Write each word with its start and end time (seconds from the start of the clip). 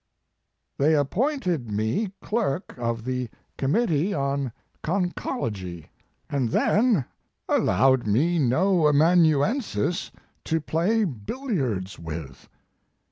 * 0.41 0.77
"They 0.79 0.95
appointed 0.95 1.69
me 1.69 2.11
clerk 2.23 2.73
of 2.79 3.05
the 3.05 3.29
com 3.59 3.73
mittee 3.73 4.17
on 4.19 4.51
conchology, 4.83 5.89
and 6.27 6.49
then 6.49 7.05
allowed 7.47 8.07
me 8.07 8.39
no 8.39 8.87
amanuensis 8.91 10.09
to 10.45 10.59
play 10.59 11.03
billiards 11.03 11.99
with." 11.99 12.49